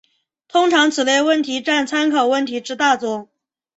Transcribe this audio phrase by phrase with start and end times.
[0.47, 3.29] 通常此类问题占参考问题之大宗。